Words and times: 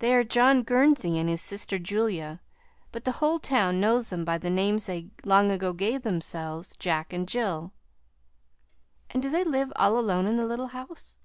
"They 0.00 0.12
are 0.16 0.24
John 0.24 0.64
Gurnsey 0.64 1.16
and 1.16 1.28
his 1.28 1.40
sister, 1.40 1.78
Julia; 1.78 2.40
but 2.90 3.04
the 3.04 3.12
whole 3.22 3.38
town 3.38 3.80
knows 3.80 4.10
them 4.10 4.24
by 4.24 4.38
the 4.38 4.50
names 4.50 4.86
they 4.86 5.10
long 5.24 5.52
ago 5.52 5.72
gave 5.72 6.02
themselves, 6.02 6.76
'Jack' 6.76 7.12
and 7.12 7.28
'Jill.'" 7.28 7.72
"And 9.10 9.22
do 9.22 9.30
they 9.30 9.44
live 9.44 9.72
all 9.76 9.96
alone 9.96 10.26
in 10.26 10.36
the 10.36 10.46
little 10.46 10.66
house?" 10.74 11.16